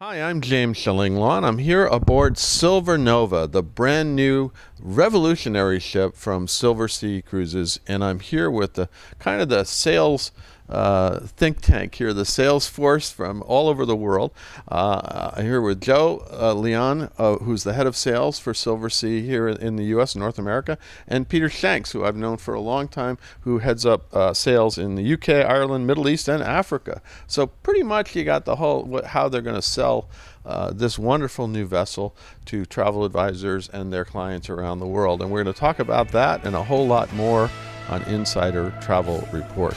[0.00, 6.14] Hi, I'm James Shillinglaw, and I'm here aboard Silver Nova, the brand new revolutionary ship
[6.14, 8.88] from Silversea Cruises, and I'm here with the
[9.18, 10.30] kind of the sales
[10.68, 14.32] uh, think tank here, the sales force from all over the world.
[14.68, 19.24] Uh, I'm here with Joe uh, Leon, uh, who's the head of sales for Silversea
[19.24, 20.14] here in the U.S.
[20.14, 20.76] North America,
[21.06, 24.76] and Peter Shanks, who I've known for a long time, who heads up uh, sales
[24.76, 27.00] in the U.K., Ireland, Middle East, and Africa.
[27.26, 30.08] So pretty much you got the whole what, how they're going to sell.
[30.46, 32.16] Uh, this wonderful new vessel
[32.46, 35.20] to travel advisors and their clients around the world.
[35.20, 37.50] And we're going to talk about that and a whole lot more
[37.90, 39.76] on Insider Travel Report.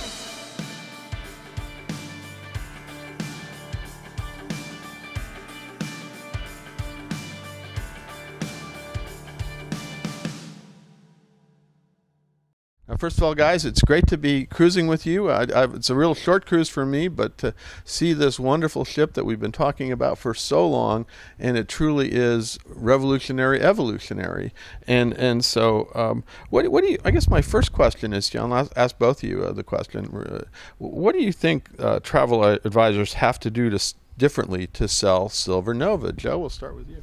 [13.01, 15.27] First of all, guys, it's great to be cruising with you.
[15.27, 19.13] I, I, it's a real short cruise for me, but to see this wonderful ship
[19.13, 21.07] that we've been talking about for so long,
[21.39, 24.53] and it truly is revolutionary, evolutionary.
[24.85, 26.99] And and so, um, what what do you?
[27.03, 28.53] I guess my first question is, John.
[28.53, 30.05] I'll ask both of you uh, the question.
[30.15, 30.43] Uh,
[30.77, 35.73] what do you think uh, travel advisors have to do to differently to sell Silver
[35.73, 36.13] Nova?
[36.13, 37.01] Joe, we'll start with you.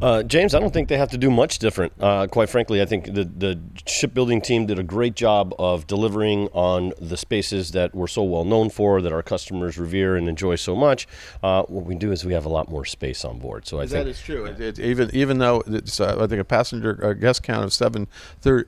[0.00, 1.92] Uh, James, I don't think they have to do much different.
[2.00, 6.48] Uh, quite frankly, I think the, the shipbuilding team did a great job of delivering
[6.48, 10.56] on the spaces that we're so well known for, that our customers revere and enjoy
[10.56, 11.06] so much.
[11.42, 13.66] Uh, what we do is we have a lot more space on board.
[13.66, 14.44] So I that think that is true.
[14.46, 18.08] It, it, even even though it's uh, I think a passenger guest count of seven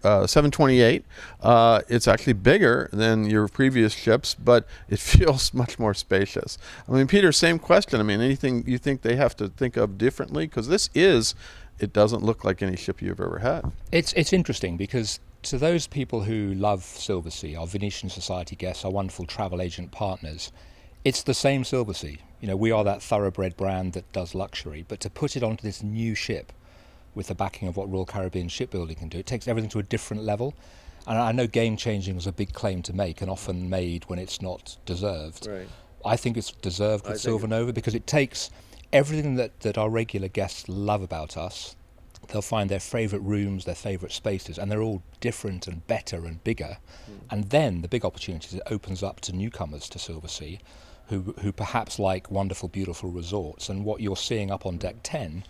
[0.04, 1.04] uh, seven twenty eight,
[1.40, 6.58] uh, it's actually bigger than your previous ships, but it feels much more spacious.
[6.88, 8.00] I mean, Peter, same question.
[8.00, 11.34] I mean, anything you think they have to think of differently because this is is,
[11.78, 13.70] it doesn't look like any ship you've ever had.
[13.92, 18.90] It's it's interesting because to those people who love Silversea, our Venetian Society guests, our
[18.90, 20.52] wonderful travel agent partners,
[21.04, 22.18] it's the same Silversea.
[22.40, 25.62] You know, we are that thoroughbred brand that does luxury, but to put it onto
[25.62, 26.52] this new ship
[27.14, 29.82] with the backing of what Royal Caribbean shipbuilding can do, it takes everything to a
[29.82, 30.54] different level.
[31.06, 34.18] And I know game changing is a big claim to make and often made when
[34.18, 35.46] it's not deserved.
[35.46, 35.68] Right.
[36.04, 38.50] I think it's deserved with Silver Nova because it takes
[38.92, 41.76] everything that, that our regular guests love about us.
[42.28, 46.42] They'll find their favourite rooms, their favourite spaces, and they're all different and better and
[46.42, 46.78] bigger.
[47.08, 47.20] Mm.
[47.30, 50.58] And then the big opportunity is it opens up to newcomers to Silversea
[51.08, 53.68] who, who perhaps like wonderful, beautiful resorts.
[53.68, 55.44] And what you're seeing up on deck 10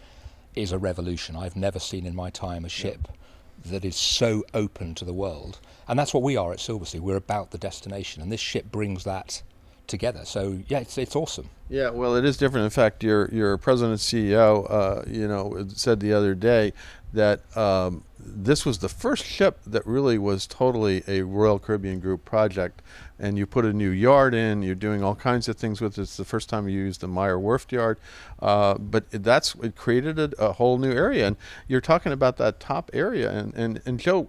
[0.54, 1.36] is a revolution.
[1.36, 3.72] I've never seen in my time a ship yeah.
[3.72, 5.60] that is so open to the world.
[5.88, 7.00] And that's what we are at Silversea.
[7.00, 8.22] We're about the destination.
[8.22, 9.42] And this ship brings that
[9.86, 10.24] together.
[10.24, 11.48] So yeah, it's it's awesome.
[11.68, 12.64] Yeah, well, it is different.
[12.64, 16.72] In fact, your your president CEO, uh, you know, said the other day
[17.12, 22.24] that um, this was the first ship that really was totally a Royal Caribbean Group
[22.24, 22.82] project
[23.18, 24.62] and you put a new yard in.
[24.62, 26.02] You're doing all kinds of things with it.
[26.02, 27.98] It's the first time you used the Meyer Werft yard,
[28.40, 31.26] uh, but that's it created a, a, whole new area.
[31.26, 31.36] And
[31.68, 33.30] you're talking about that top area.
[33.30, 34.28] And and, and Joe,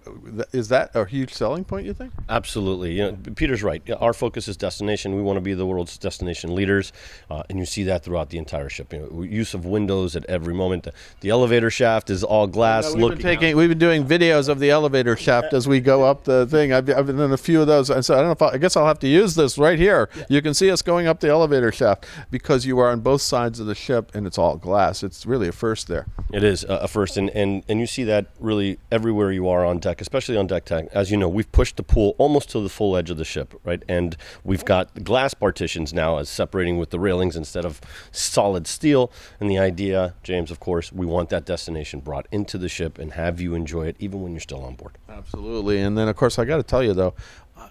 [0.52, 1.86] is that a huge selling point?
[1.86, 2.12] You think?
[2.28, 2.94] Absolutely.
[2.94, 3.82] You know, Peter's right.
[4.00, 5.14] Our focus is destination.
[5.14, 6.92] We want to be the world's destination leaders,
[7.30, 8.92] uh, and you see that throughout the entire ship.
[8.92, 10.84] You know, use of windows at every moment.
[10.84, 12.94] The, the elevator shaft is all glass.
[12.94, 16.04] Yeah, we've, been taking, we've been doing videos of the elevator shaft as we go
[16.04, 16.72] up the thing.
[16.72, 18.54] I've, I've been in a few of those, and so I don't know if I,
[18.54, 20.08] I guess I'll have to use this right here.
[20.16, 20.24] Yeah.
[20.30, 23.60] You can see us going up the elevator shaft because you are on both sides
[23.60, 25.02] of the ship and it's all glass.
[25.02, 26.06] It's really a first there.
[26.32, 29.78] It is a first, and, and, and you see that really everywhere you are on
[29.78, 30.86] deck, especially on deck tech.
[30.92, 33.54] As you know, we've pushed the pool almost to the full edge of the ship,
[33.64, 33.82] right?
[33.88, 37.80] And we've got glass partitions now as separating with the railings instead of
[38.12, 39.10] solid steel.
[39.40, 43.12] And the idea, James, of course, we want that destination brought into the ship and
[43.12, 44.98] have you enjoy it even when you're still on board.
[45.08, 45.80] Absolutely.
[45.80, 47.14] And then, of course, I got to tell you, though,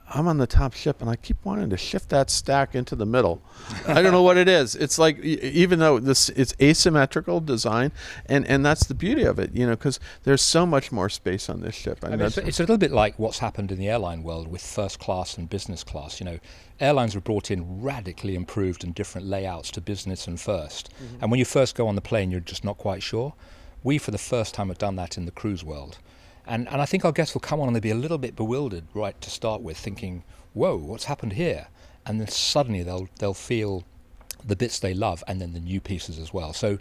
[0.09, 3.05] I'm on the top ship and I keep wanting to shift that stack into the
[3.05, 3.41] middle.
[3.87, 4.75] I don't know what it is.
[4.75, 7.91] It's like even though this it's asymmetrical design,
[8.25, 11.49] and and that's the beauty of it, you know, because there's so much more space
[11.49, 11.99] on this ship.
[12.03, 14.61] I mean, it's, it's, a little bit like what's happened in the airline world with
[14.61, 16.19] first class and business class.
[16.19, 16.39] You know,
[16.79, 21.17] airlines were brought in radically improved and different layouts to business and 1st mm-hmm.
[21.21, 23.33] and when you first go on the plane, you're just not quite sure.
[23.83, 25.99] We, for the first time, have done that in the cruise world.
[26.47, 28.35] And, and I think our guests will come on and they'll be a little bit
[28.35, 30.23] bewildered right to start with, thinking,
[30.53, 31.67] whoa, what's happened here?
[32.05, 33.83] And then suddenly they'll, they'll feel
[34.45, 36.53] the bits they love and then the new pieces as well.
[36.53, 36.77] So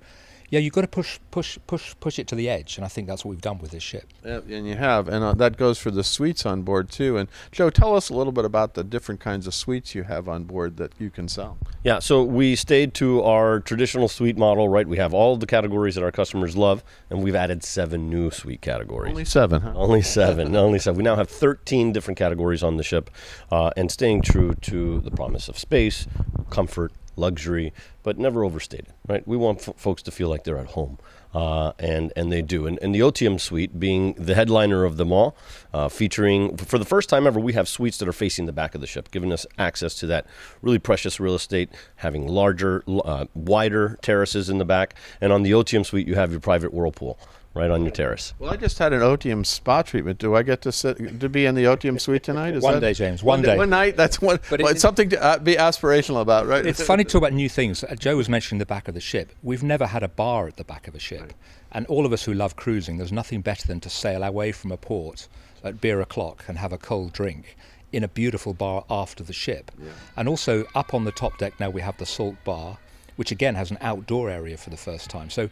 [0.51, 3.09] yeah, you've got to push, push, push, push it to the edge, and I think
[3.09, 4.05] that's what we've done with this ship.
[4.25, 7.17] Yeah, and you have, and uh, that goes for the suites on board too.
[7.17, 10.29] And Joe, tell us a little bit about the different kinds of suites you have
[10.29, 11.59] on board that you can sell.
[11.83, 14.87] Yeah, so we stayed to our traditional suite model, right?
[14.87, 18.61] We have all the categories that our customers love, and we've added seven new suite
[18.61, 19.11] categories.
[19.11, 19.73] Only seven, huh?
[19.75, 20.99] Only seven, only seven.
[20.99, 23.11] We now have thirteen different categories on the ship,
[23.51, 26.07] uh, and staying true to the promise of space,
[26.51, 27.73] comfort, luxury,
[28.03, 29.27] but never overstated, right?
[29.27, 30.99] We want f- folks to feel like they're at home.
[31.35, 32.67] Uh, and and they do.
[32.67, 35.37] And, and the Otium suite being the headliner of them all,
[35.75, 38.75] uh, featuring for the first time ever, we have suites that are facing the back
[38.75, 40.27] of the ship, giving us access to that
[40.63, 44.95] really precious real estate, having larger, uh, wider terraces in the back.
[45.21, 47.19] And on the Otium suite, you have your private whirlpool
[47.57, 48.35] right on your terrace.
[48.39, 50.19] Well, I just had an Otium spa treatment.
[50.19, 52.55] Do I get to sit to be in the Otium suite tonight?
[52.55, 53.23] Is one that, day, James.
[53.23, 53.57] One, day.
[53.57, 53.97] One night.
[53.97, 54.39] That's one.
[54.51, 56.65] But well, it, it's something to uh, be aspirational about, right?
[56.65, 57.83] It's funny to talk about new things.
[57.83, 59.33] Uh, Joe was mentioning the back of the ship.
[59.43, 61.35] We've never had a bar at the back of a ship, right.
[61.73, 64.71] and all of us who love cruising, there's nothing better than to sail away from
[64.71, 65.29] a port
[65.65, 67.57] at beer o'clock and have a cold drink
[67.93, 69.71] in a beautiful bar after the ship.
[69.79, 69.91] Yeah.
[70.17, 72.79] And also up on the top deck now we have the salt bar,
[73.17, 75.31] which again has an outdoor area for the first time.
[75.31, 75.49] So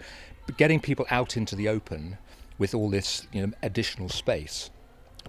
[0.57, 2.19] getting people out into the open
[2.59, 4.71] with all this you know, additional space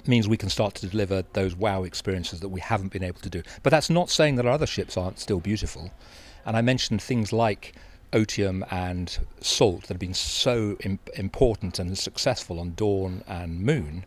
[0.05, 3.29] means we can start to deliver those wow experiences that we haven't been able to
[3.29, 3.41] do.
[3.63, 5.91] But that's not saying that our other ships aren't still beautiful.
[6.45, 7.73] And I mentioned things like
[8.13, 14.05] Otium and Salt that have been so Im- important and successful on Dawn and Moon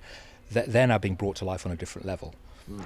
[0.51, 2.35] that they're now being brought to life on a different level.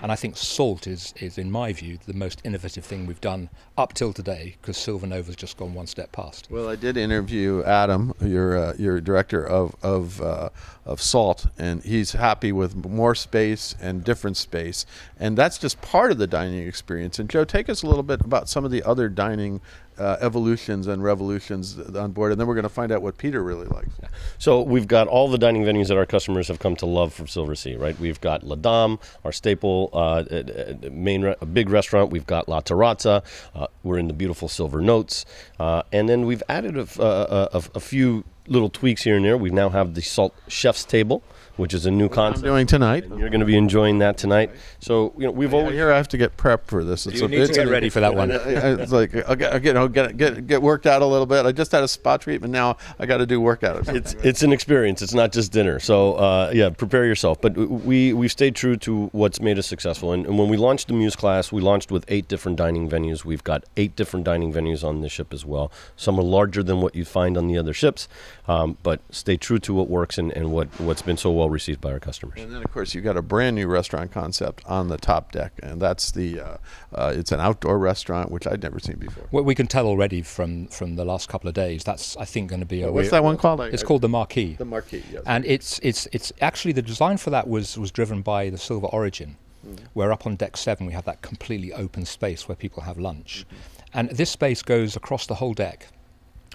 [0.02, 3.48] And I think salt is, is, in my view, the most innovative thing we've done
[3.76, 6.48] up till today because Silver Nova's just gone one step past.
[6.50, 10.50] Well, I did interview Adam, your uh, your director of of uh,
[10.84, 14.86] of Salt, and he's happy with more space and different space,
[15.18, 17.18] and that's just part of the dining experience.
[17.18, 19.60] And Joe, take us a little bit about some of the other dining
[19.98, 23.42] uh, evolutions and revolutions on board, and then we're going to find out what Peter
[23.42, 23.90] really likes.
[24.38, 27.26] So we've got all the dining venues that our customers have come to love from
[27.26, 27.98] Silversea, right?
[27.98, 32.10] We've got La Dame, our staple uh, uh, uh, main re- big restaurant.
[32.10, 33.24] We've got La Terrazza.
[33.54, 35.24] Uh, we're in the beautiful Silver Notes,
[35.60, 39.36] uh, and then we've added a, a, a, a few little tweaks here and there.
[39.36, 41.22] We now have the Salt Chef's Table
[41.56, 42.44] which is a new concept.
[42.44, 43.04] I'm doing tonight.
[43.04, 44.50] And you're going to be enjoying that tonight.
[44.80, 45.92] So you know we've always here.
[45.92, 47.06] I have to get prepped for this.
[47.06, 48.30] It's you a, need to get ready for that one.
[48.30, 51.46] it's like I'll get, I'll get, I'll get get get worked out a little bit.
[51.46, 52.52] I just had a spa treatment.
[52.52, 53.88] Now I got to do workout.
[53.88, 55.02] It's it's an experience.
[55.02, 55.78] It's not just dinner.
[55.78, 57.40] So uh, yeah, prepare yourself.
[57.40, 60.12] But we we stayed true to what's made us successful.
[60.12, 63.24] And, and when we launched the Muse class, we launched with eight different dining venues.
[63.24, 65.70] We've got eight different dining venues on the ship as well.
[65.96, 68.08] Some are larger than what you find on the other ships,
[68.48, 71.80] um, but stay true to what works and, and what what's been so well received
[71.80, 72.40] by our customers.
[72.40, 75.52] And then, of course, you've got a brand new restaurant concept on the top deck,
[75.62, 76.56] and that's the uh,
[76.94, 79.24] uh, it's an outdoor restaurant which I'd never seen before.
[79.30, 81.84] Well, we can tell already from from the last couple of days.
[81.84, 82.92] That's I think going to be a.
[82.92, 83.60] What's that one called?
[83.60, 84.54] It's called the Marquee.
[84.54, 85.22] The Marquee, yes.
[85.26, 88.86] And it's it's it's actually the design for that was was driven by the Silver
[88.88, 89.36] Origin,
[89.66, 89.84] mm-hmm.
[89.94, 93.44] where up on deck seven we have that completely open space where people have lunch,
[93.46, 93.98] mm-hmm.
[93.98, 95.88] and this space goes across the whole deck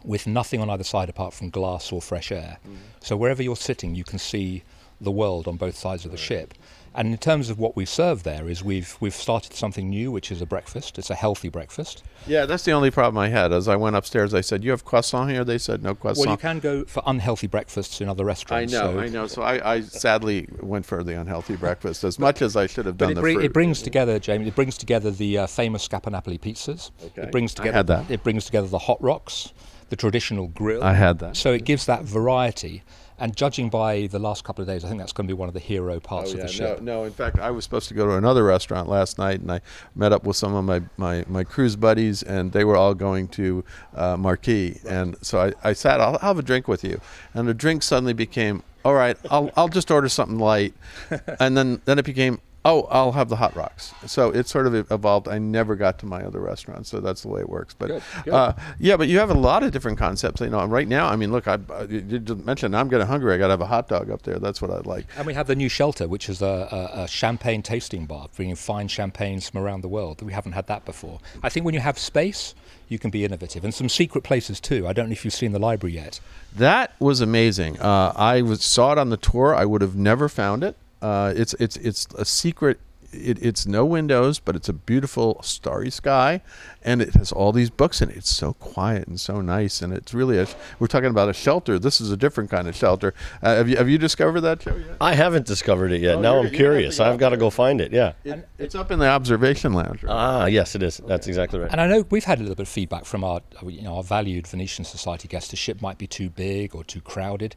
[0.04, 2.58] with nothing on either side apart from glass or fresh air.
[2.68, 2.78] Mm.
[3.02, 4.64] So wherever you're sitting, you can see
[5.00, 6.54] the world on both sides of the ship.
[6.98, 10.32] And in terms of what we serve there, is we've we've started something new, which
[10.32, 10.98] is a breakfast.
[10.98, 12.04] It's a healthy breakfast.
[12.26, 13.54] Yeah, that's the only problem I had.
[13.54, 16.34] As I went upstairs, I said, "You have croissant here?" They said, "No croissant." Well,
[16.34, 18.74] you can go for unhealthy breakfasts in other restaurants.
[18.74, 19.28] I know, so I know.
[19.28, 22.98] So I, I, sadly went for the unhealthy breakfast as much as I should have
[22.98, 23.14] done.
[23.14, 24.48] But it, it brings together, Jamie.
[24.48, 26.90] It brings together the uh, famous Napoli pizzas.
[27.06, 27.22] Okay.
[27.22, 27.76] It brings together.
[27.76, 28.10] I had that.
[28.10, 29.54] It brings together the hot rocks,
[29.90, 30.84] the traditional grill.
[30.84, 31.38] I had that.
[31.38, 32.82] So it gives that variety.
[33.20, 35.48] And judging by the last couple of days, I think that's going to be one
[35.48, 36.42] of the hero parts oh, yeah.
[36.42, 36.76] of the show.
[36.76, 39.52] No, no, in fact, I was supposed to go to another restaurant last night, and
[39.52, 39.62] I
[39.96, 43.28] met up with some of my, my, my cruise buddies, and they were all going
[43.30, 43.64] to
[43.96, 44.80] uh, Marquee.
[44.84, 44.94] Right.
[44.94, 47.02] And so I, I sat, I'll, I'll have a drink with you.
[47.34, 50.74] And the drink suddenly became, all right, I'll, I'll just order something light.
[51.40, 53.94] and then, then it became, oh, I'll have the hot rocks.
[54.06, 55.28] So it sort of evolved.
[55.28, 57.74] I never got to my other restaurant, so that's the way it works.
[57.74, 58.34] But good, good.
[58.34, 60.42] Uh, yeah, but you have a lot of different concepts.
[60.42, 61.58] You know, right now, I mean, look, I
[61.90, 63.34] you mentioned I'm getting hungry.
[63.34, 64.38] I got to have a hot dog up there.
[64.38, 65.08] That's what I'd like.
[65.16, 68.56] And we have the new shelter, which is a, a, a champagne tasting bar, bringing
[68.56, 70.22] fine champagnes from around the world.
[70.22, 71.20] We haven't had that before.
[71.42, 72.54] I think when you have space,
[72.90, 74.88] you can be innovative, and some secret places too.
[74.88, 76.20] I don't know if you've seen the library yet.
[76.56, 77.80] That was amazing.
[77.80, 79.56] Uh, I was, saw it on the tour.
[79.56, 80.76] I would have never found it.
[81.02, 82.80] Uh, it's it's it's a secret.
[83.14, 86.42] It, it's no windows, but it's a beautiful starry sky,
[86.84, 88.18] and it has all these books in it.
[88.18, 90.48] It's so quiet and so nice, and it's really a.
[90.78, 91.80] We're talking about a shelter.
[91.80, 93.14] This is a different kind of shelter.
[93.42, 94.98] Uh, have you have you discovered that show yet?
[95.00, 96.16] I haven't discovered it yet.
[96.18, 97.00] Oh, now I'm curious.
[97.00, 97.94] I've got to go find it.
[97.94, 100.04] Yeah, it, it's up in the observation lounge.
[100.04, 100.12] Right?
[100.12, 100.98] Ah, yes, it is.
[100.98, 101.72] That's exactly right.
[101.72, 104.04] And I know we've had a little bit of feedback from our you know our
[104.04, 105.50] valued Venetian Society guests.
[105.50, 107.56] The ship might be too big or too crowded.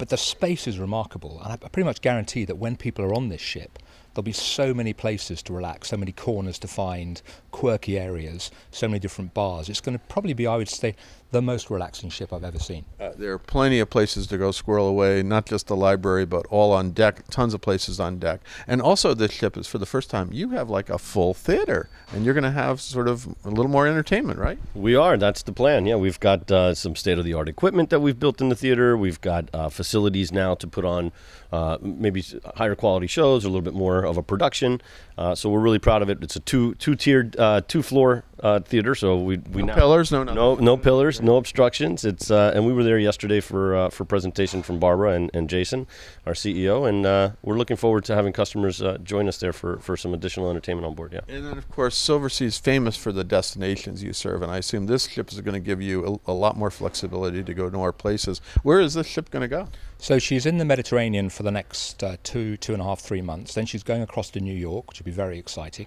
[0.00, 3.28] But the space is remarkable, and I pretty much guarantee that when people are on
[3.28, 3.78] this ship,
[4.14, 8.88] there'll be so many places to relax, so many corners to find, quirky areas, so
[8.88, 9.68] many different bars.
[9.68, 10.96] It's going to probably be, I would say,
[11.30, 12.84] the most relaxing ship I've ever seen.
[12.98, 16.46] Uh, there are plenty of places to go squirrel away, not just the library, but
[16.46, 18.40] all on deck, tons of places on deck.
[18.66, 21.88] And also, this ship is for the first time, you have like a full theater,
[22.12, 24.58] and you're going to have sort of a little more entertainment, right?
[24.74, 25.16] We are.
[25.16, 25.86] That's the plan.
[25.86, 28.56] Yeah, we've got uh, some state of the art equipment that we've built in the
[28.56, 28.96] theater.
[28.96, 31.12] We've got uh, facilities now to put on
[31.52, 32.24] uh, maybe
[32.56, 34.80] higher quality shows, a little bit more of a production.
[35.16, 36.22] Uh, so we're really proud of it.
[36.22, 38.94] It's a two two tiered uh, two floor uh, theater.
[38.94, 40.34] So we we No now, pillars, no, no.
[40.34, 42.04] no no pillars, no obstructions.
[42.04, 45.48] It's uh, and we were there yesterday for uh, for presentation from Barbara and, and
[45.48, 45.86] Jason,
[46.26, 49.78] our CEO, and uh, we're looking forward to having customers uh, join us there for,
[49.78, 51.12] for some additional entertainment on board.
[51.12, 51.20] Yeah.
[51.28, 54.86] And then, of course, Silversea is famous for the destinations you serve, and I assume
[54.86, 57.76] this ship is going to give you a, a lot more flexibility to go to
[57.76, 58.40] more places.
[58.62, 59.68] Where is this ship going to go?
[60.00, 63.20] So she's in the Mediterranean for the next uh, two, two and a half, three
[63.20, 63.52] months.
[63.52, 65.86] Then she's going across to New York, which will be very exciting.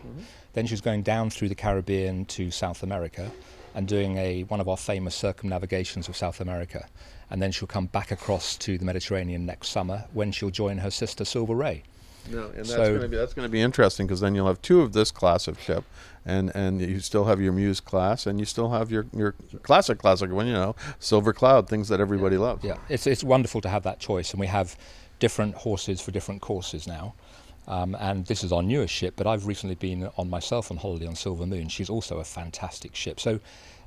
[0.54, 3.32] Then she's going down through the Caribbean to South America
[3.74, 6.88] and doing a one of our famous circumnavigations of South America.
[7.32, 10.92] And then she'll come back across to the Mediterranean next summer when she'll join her
[10.92, 11.82] sister Silver Ray.
[12.32, 14.48] No, and that's So- going to be that's going to be interesting because then you'll
[14.48, 15.84] have two of this class of ship,
[16.26, 19.98] and and you still have your Muse class, and you still have your your classic
[20.00, 22.64] classic one, you know, Silver Cloud, things that everybody loves.
[22.64, 24.78] Yeah, it's it's wonderful to have that choice, and we have
[25.20, 27.14] different horses for different courses now.
[27.66, 31.08] Um, and this is our newest ship, but I've recently been on myself on holiday
[31.08, 31.70] on Silver Moon.
[31.70, 33.22] She's also a fantastic ship.
[33.22, 33.40] So,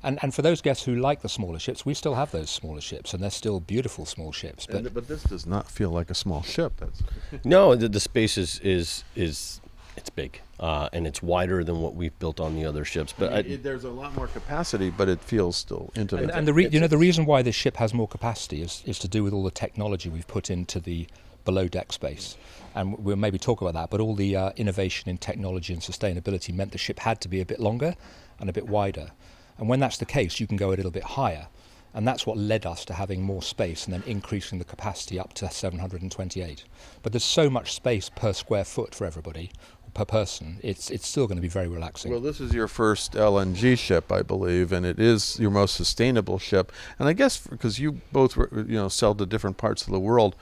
[0.07, 2.79] and, and for those guests who like the smaller ships, we still have those smaller
[2.79, 4.65] ships, and they're still beautiful small ships.
[4.65, 6.73] But And, but this does not feel like a small ship.
[6.77, 7.03] That's
[7.45, 9.59] No, the, the space is is is
[9.97, 13.13] it's big uh, and it's wider than what we've built on the other ships.
[13.17, 16.23] But I, it, there's a lot more capacity, but it feels still intimate.
[16.23, 18.83] And, and the re- you know the reason why this ship has more capacity is,
[18.85, 21.07] is to do with all the technology we've put into the
[21.43, 22.37] below deck space,
[22.75, 23.89] and we'll maybe talk about that.
[23.89, 27.41] But all the uh, innovation in technology and sustainability meant the ship had to be
[27.41, 27.95] a bit longer
[28.39, 29.11] and a bit wider.
[29.57, 31.47] And when that's the case, you can go a little bit higher,
[31.93, 35.33] and that's what led us to having more space and then increasing the capacity up
[35.33, 36.63] to 728.
[37.01, 39.51] But there's so much space per square foot for everybody,
[39.97, 40.59] per person.
[40.61, 42.11] It's it's still going to be very relaxing.
[42.11, 46.37] Well, this is your first LNG ship, I believe, and it is your most sustainable
[46.39, 46.71] ship.
[46.99, 49.99] And I guess because you both were, you know sell to different parts of the
[49.99, 50.35] world,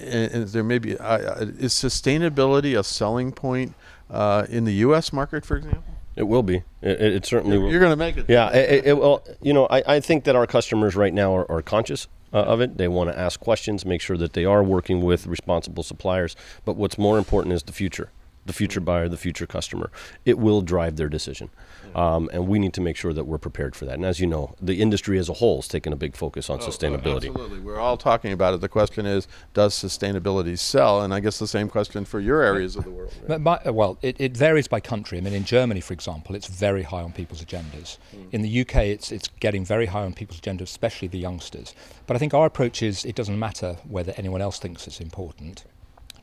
[0.00, 3.74] and, there may be is sustainability a selling point
[4.10, 5.12] uh, in the U.S.
[5.12, 5.89] market, for example?
[6.16, 6.62] It will be.
[6.82, 7.70] It, it, certainly will.
[7.70, 8.26] You're going to make it.
[8.28, 11.34] Yeah, it, it, it, well, you know, I, I think that our customers right now
[11.34, 12.76] are, are conscious uh, of it.
[12.76, 16.36] They want to ask questions, make sure that they are working with responsible suppliers.
[16.64, 18.10] But what's more important is the future,
[18.50, 19.92] the future buyer, the future customer.
[20.24, 21.50] It will drive their decision,
[21.94, 23.94] um, and we need to make sure that we're prepared for that.
[23.94, 26.58] And as you know, the industry as a whole is taking a big focus on
[26.58, 27.28] sustainability.
[27.28, 27.60] Oh, Absolutely.
[27.60, 28.60] We're all talking about it.
[28.60, 31.00] The question is, does sustainability sell?
[31.02, 33.12] And I guess the same question for your areas of the world.
[33.20, 33.28] right?
[33.28, 35.18] But by, uh, well, it, it varies by country.
[35.18, 37.98] I mean, in Germany, for example, it's very high on people's agendas.
[38.32, 41.72] In the UK, it's it's getting very high on people's agendas, especially the youngsters.
[42.08, 45.64] But I think our approach is it doesn't matter whether anyone else thinks it's important.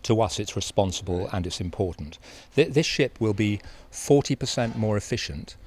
[0.08, 2.18] To us, it's responsible and it's important.
[2.56, 3.60] Th- this ship will be
[3.92, 5.58] 40% more efficient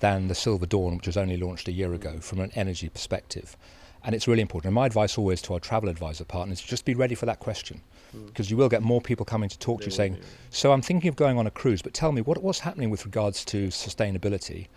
[0.00, 3.58] than the Silver Dawn, which was only launched a year ago, from an energy perspective.
[4.02, 4.68] And it's really important.
[4.68, 7.40] And my advice always to our travel advisor partners is just be ready for that
[7.40, 7.82] question.
[8.26, 10.16] Because you will get more people coming to talk to you saying,
[10.48, 13.04] So I'm thinking of going on a cruise, but tell me, what, what's happening with
[13.04, 14.68] regards to sustainability?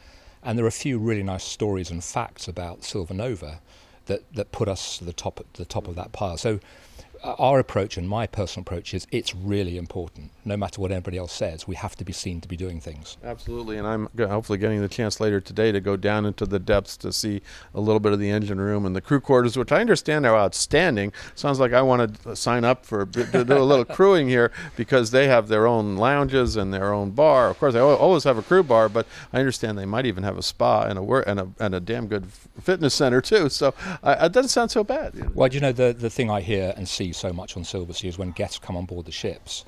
[0.44, 3.62] And there are a few really nice stories and facts about Silver Nova
[4.08, 6.38] that, that put us to the top, the top of that pile.
[6.38, 6.60] So
[7.24, 10.32] our approach and my personal approach is it's really important.
[10.46, 13.18] No matter what anybody else says, we have to be seen to be doing things.
[13.24, 16.98] Absolutely, and I'm hopefully getting the chance later today to go down into the depths
[16.98, 17.42] to see
[17.74, 20.36] a little bit of the engine room and the crew quarters, which I understand are
[20.36, 21.14] outstanding.
[21.36, 24.52] Sounds like I want to sign up for a to do a little crewing here
[24.76, 27.50] because they have their own lounges and their own bar.
[27.50, 30.38] Of course, they always have a crew bar, but I understand they might even have
[30.38, 32.28] a spa and a and a and a damn good
[32.62, 33.50] fitness center too.
[33.50, 35.36] So uh, it doesn't sound so bad.
[35.36, 38.10] Well, do you know, the, the thing I hear and see so much on Silversea
[38.10, 39.66] is when guests come on board the ships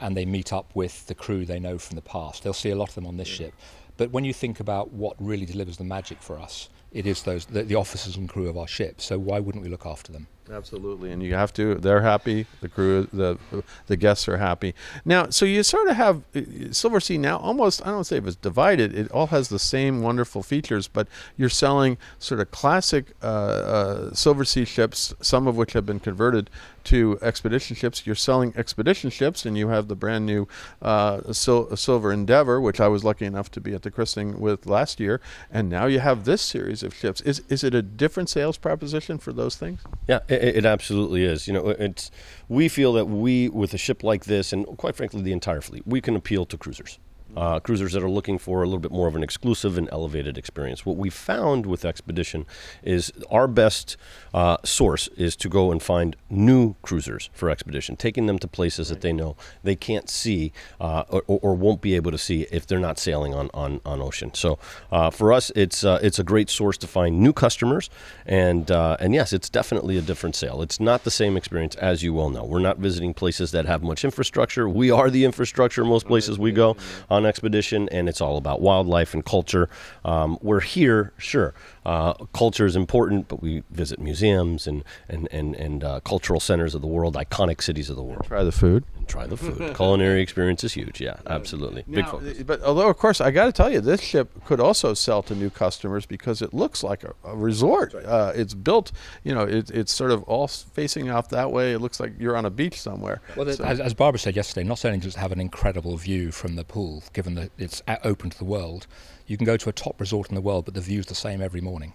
[0.00, 2.42] and they meet up with the crew they know from the past.
[2.42, 3.54] They'll see a lot of them on this ship.
[3.96, 7.46] But when you think about what really delivers the magic for us, it is those
[7.46, 9.00] the, the officers and crew of our ship.
[9.00, 10.26] So why wouldn't we look after them?
[10.50, 11.74] Absolutely, and you have to.
[11.74, 12.46] They're happy.
[12.60, 13.38] The crew, the
[13.86, 14.74] the guests are happy.
[15.04, 17.38] Now, so you sort of have uh, Silversea now.
[17.38, 18.94] Almost, I don't say if it's divided.
[18.94, 24.10] It all has the same wonderful features, but you're selling sort of classic uh, uh,
[24.10, 26.48] Silversea ships, some of which have been converted
[26.84, 28.06] to expedition ships.
[28.06, 30.46] You're selling expedition ships, and you have the brand new
[30.80, 34.66] uh, Sil- Silver Endeavor, which I was lucky enough to be at the christening with
[34.66, 37.20] last year, and now you have this series of ships.
[37.22, 39.80] Is is it a different sales proposition for those things?
[40.06, 41.46] Yeah, It, it, absolutely is.
[41.46, 42.10] You know, it's
[42.48, 45.86] we feel that we, with a ship like this, and quite frankly, the entire fleet,
[45.86, 46.98] we can appeal to cruisers
[47.36, 50.38] uh, cruisers that are looking for a little bit more of an exclusive and elevated
[50.38, 50.86] experience.
[50.86, 52.46] What we found with Expedition
[52.82, 53.96] is our best
[54.32, 58.88] uh, source is to go and find new cruisers for Expedition, taking them to places
[58.88, 62.66] that they know they can't see uh, or, or, won't be able to see if
[62.66, 64.32] they're not sailing on, on, on ocean.
[64.34, 64.58] So
[64.90, 67.90] uh, for us, it's uh, it's a great source to find new customers,
[68.24, 70.62] and uh, and yes, it's definitely a different sale.
[70.62, 72.44] It's not the same experience as you well know.
[72.44, 74.68] We're not visiting places that have much infrastructure.
[74.68, 76.76] We are the infrastructure most places we go
[77.10, 79.68] on expedition, and it's all about wildlife and culture.
[80.04, 81.54] Um, we're here, sure.
[81.86, 86.74] Uh, culture is important, but we visit museums and and and, and uh, cultural centers
[86.74, 88.24] of the world, iconic cities of the world.
[88.26, 88.82] Try the food.
[88.96, 89.76] And try the food.
[89.76, 91.00] Culinary experience is huge.
[91.00, 91.84] Yeah, absolutely.
[91.86, 92.42] Now, Big focus.
[92.42, 95.36] But although, of course, I got to tell you, this ship could also sell to
[95.36, 97.94] new customers because it looks like a, a resort.
[97.94, 98.04] Right.
[98.04, 98.90] Uh, it's built,
[99.22, 101.72] you know, it, it's sort of all facing off that way.
[101.72, 103.20] It looks like you're on a beach somewhere.
[103.36, 103.62] Well, so.
[103.62, 106.64] as, as Barbara said yesterday, not only does it have an incredible view from the
[106.64, 108.88] pool, given that it's open to the world,
[109.26, 111.40] you can go to a top resort in the world, but the view's the same
[111.40, 111.92] every morning.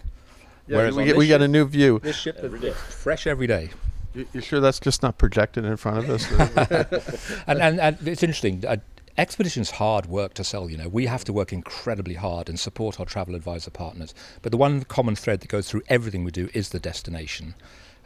[0.67, 1.99] Yeah, Whereas we, get, we got a new view.
[1.99, 2.71] This ship every day.
[2.71, 3.69] fresh every day.
[4.13, 6.31] You, you sure that's just not projected in front of us?
[7.47, 8.63] and, and, and, it's interesting.
[8.65, 8.77] Uh,
[9.17, 10.69] Expedition's hard work to sell.
[10.69, 14.13] You know, we have to work incredibly hard and support our travel advisor partners.
[14.41, 17.55] But the one common thread that goes through everything we do is the destination.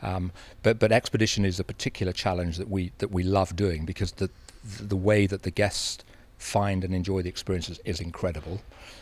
[0.01, 0.32] Um,
[0.63, 4.29] but but Expedition is a particular challenge that we that we love doing because the
[4.63, 6.03] the way that the guests
[6.38, 8.62] find and enjoy the experiences is incredible.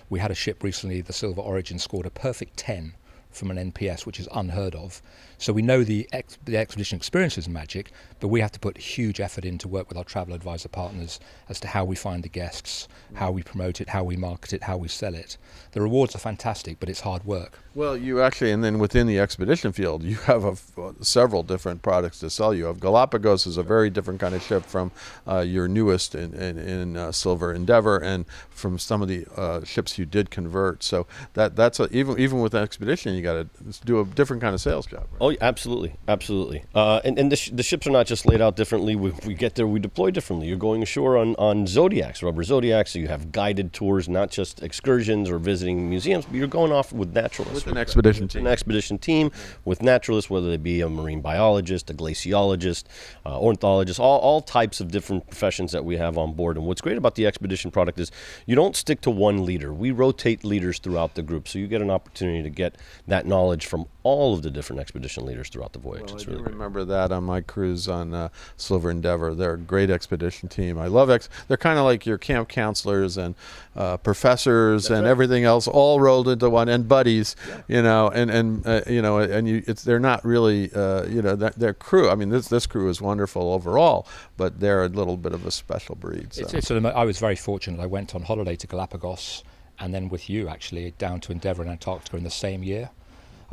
[0.09, 2.93] We had a ship recently, the Silver Origin, scored a perfect 10
[3.33, 5.01] from an NPS, which is unheard of.
[5.37, 8.77] So we know the, ex- the expedition experience is magic, but we have to put
[8.77, 12.23] huge effort in to work with our travel advisor partners as to how we find
[12.23, 15.37] the guests, how we promote it, how we market it, how we sell it.
[15.71, 17.59] The rewards are fantastic, but it's hard work.
[17.75, 22.19] Well, you actually, and then within the expedition field, you have a, several different products
[22.19, 22.53] to sell.
[22.53, 24.91] You have Galapagos is a very different kind of ship from
[25.27, 29.63] uh, your newest in, in, in uh, Silver Endeavor, and from some of the uh,
[29.63, 30.83] ships you did convert.
[30.83, 34.53] So that that's a, even even with expedition, you got to do a different kind
[34.53, 35.07] of sales job.
[35.11, 35.19] Right?
[35.21, 36.63] Oh, absolutely, absolutely.
[36.75, 38.95] Uh, and and the, sh- the, ships are not just laid out differently.
[38.95, 40.47] We, we get there, we deploy differently.
[40.47, 42.91] You're going ashore on on Zodiacs, rubber Zodiacs.
[42.91, 46.93] So you have guided tours, not just excursions or visiting museums, but you're going off
[46.93, 48.45] with naturalists with an expedition team.
[48.45, 49.31] An expedition team
[49.65, 52.83] with naturalists, whether they be a marine biologist, a glaciologist,
[53.25, 56.57] uh, ornithologist, all, all types of different professions that we have on board.
[56.57, 58.11] And what's great about the expedition product is
[58.45, 59.73] you don't stick to one leader.
[59.73, 62.77] We rotate leaders throughout the group, so you get an opportunity to get
[63.13, 66.07] that knowledge from all of the different expedition leaders throughout the voyage.
[66.07, 69.35] Well, it's I really remember that on my cruise on uh, Silver Endeavor.
[69.35, 70.79] They're a great expedition team.
[70.79, 71.29] I love ex.
[71.47, 73.35] They're kind of like your camp counselors and
[73.75, 75.11] uh, professors That's and right.
[75.11, 77.35] everything else, all rolled into one, and buddies.
[77.47, 77.61] Yeah.
[77.67, 81.21] You know, and and uh, you know, and you, it's they're not really, uh, you
[81.21, 82.09] know, their crew.
[82.09, 85.51] I mean, this this crew is wonderful overall, but they're a little bit of a
[85.51, 86.33] special breed.
[86.33, 86.41] So.
[86.41, 87.79] It's, it's a, I was very fortunate.
[87.79, 89.43] I went on holiday to Galapagos
[89.79, 92.89] and then with you actually down to Endeavour and Antarctica in the same year.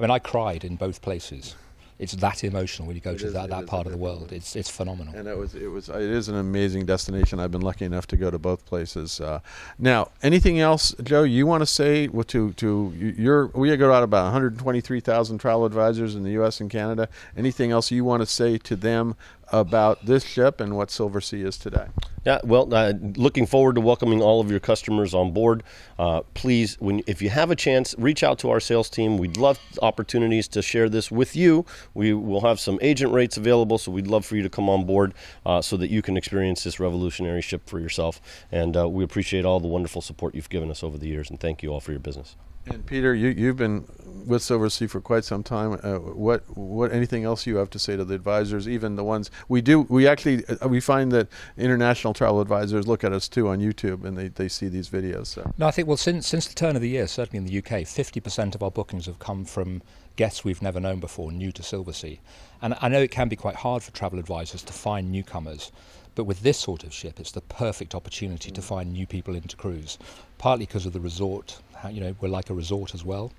[0.00, 1.54] I mean, I cried in both places.
[1.98, 4.32] It's that emotional when you go it to is, that, that part of the world.
[4.32, 5.14] It's it's phenomenal.
[5.14, 7.38] And it was it was it is an amazing destination.
[7.38, 9.20] I've been lucky enough to go to both places.
[9.20, 9.40] Uh,
[9.78, 11.24] now, anything else, Joe?
[11.24, 16.22] You want to say to to your we got out about 123,000 travel advisors in
[16.22, 16.58] the U.S.
[16.62, 17.06] and Canada.
[17.36, 19.16] Anything else you want to say to them
[19.52, 21.86] about this ship and what Silversea is today.
[22.24, 25.62] Yeah, well, uh, looking forward to welcoming all of your customers on board.
[25.98, 29.16] Uh, please, when if you have a chance, reach out to our sales team.
[29.16, 31.64] We'd love opportunities to share this with you.
[31.94, 34.84] We will have some agent rates available, so we'd love for you to come on
[34.84, 35.14] board
[35.46, 38.20] uh, so that you can experience this revolutionary ship for yourself.
[38.52, 41.40] And uh, we appreciate all the wonderful support you've given us over the years, and
[41.40, 42.36] thank you all for your business.
[42.70, 43.84] And Peter, you you've been
[44.26, 45.72] with Silversea for quite some time.
[45.82, 49.30] Uh, what what anything else you have to say to the advisors, even the ones
[49.48, 49.80] we do?
[49.82, 54.04] We actually uh, we find that international travel advisors look at us too on YouTube,
[54.04, 55.26] and they, they see these videos.
[55.26, 55.52] So.
[55.58, 57.86] No, I think well since since the turn of the year, certainly in the UK,
[57.86, 59.82] fifty percent of our bookings have come from
[60.14, 62.18] guests we've never known before, new to Silversea.
[62.62, 65.72] And I know it can be quite hard for travel advisors to find newcomers.
[66.14, 69.56] But with this sort of ship, it's the perfect opportunity to find new people into
[69.56, 69.96] cruise,
[70.38, 71.60] partly because of the resort.
[71.88, 73.32] You know, we're like a resort as well.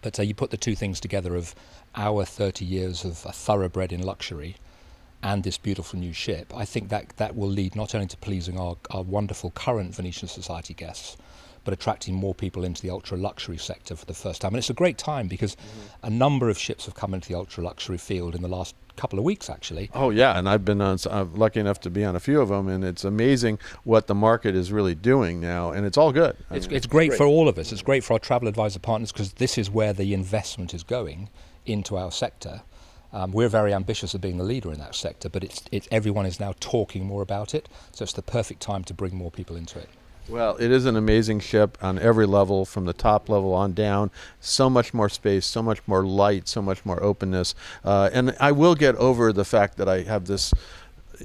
[0.00, 1.54] But uh, you put the two things together of
[1.94, 4.56] our 30 years of a thoroughbred in luxury
[5.22, 8.58] and this beautiful new ship, I think that that will lead not only to pleasing
[8.58, 11.16] our, our wonderful current Venetian Society guests,
[11.64, 14.50] but attracting more people into the ultra luxury sector for the first time.
[14.50, 16.06] And it's a great time because mm-hmm.
[16.06, 19.18] a number of ships have come into the ultra luxury field in the last couple
[19.18, 19.90] of weeks, actually.
[19.94, 22.48] Oh yeah, and I've been on, I'm lucky enough to be on a few of
[22.48, 26.36] them, and it's amazing what the market is really doing now, and it's all good.
[26.50, 27.72] It's, mean, it's, great, great for all of us.
[27.72, 31.30] It's great for our travel advisor partners because this is where the investment is going
[31.64, 32.62] into our sector.
[33.12, 36.24] Um, we're very ambitious of being the leader in that sector, but it's, it's, everyone
[36.24, 39.54] is now talking more about it, so it's the perfect time to bring more people
[39.54, 39.90] into it.
[40.28, 44.10] Well, it is an amazing ship on every level, from the top level on down.
[44.40, 47.54] So much more space, so much more light, so much more openness.
[47.84, 50.54] Uh, and I will get over the fact that I have this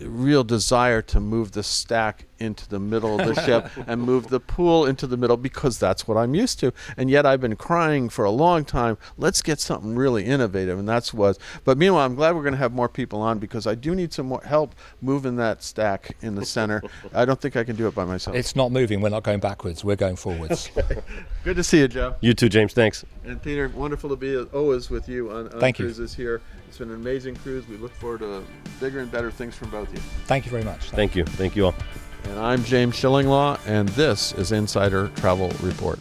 [0.02, 4.40] real desire to move the stack into the middle of the ship and move the
[4.40, 6.74] pool into the middle because that's what I'm used to.
[6.96, 8.98] And yet I've been crying for a long time.
[9.18, 11.40] Let's get something really innovative, and that's was.
[11.64, 14.14] But meanwhile, I'm glad we're going to have more people on because I do need
[14.14, 16.82] some more help moving that stack in the center.
[17.14, 18.36] I don't think I can do it by myself.
[18.36, 19.02] It's not moving.
[19.02, 19.84] We're not going backwards.
[19.84, 20.70] We're going forwards.
[21.44, 22.16] Good to see you, Joe.
[22.22, 22.74] You too, James.
[22.74, 23.06] Thanks.
[23.26, 25.86] And Peter, wonderful to be always with you on, on Thank you.
[25.86, 26.42] cruises here.
[26.68, 27.68] It's been an amazing cruise.
[27.68, 28.44] We look forward to
[28.80, 30.02] bigger and better things from both of you.
[30.26, 30.90] Thank you very much.
[30.92, 31.26] Thank you.
[31.26, 31.76] Thank you all.
[32.26, 36.00] And I'm James Shillinglaw, and this is Insider Travel Report.